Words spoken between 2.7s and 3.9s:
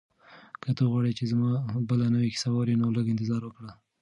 نو لږ انتظار وکړه.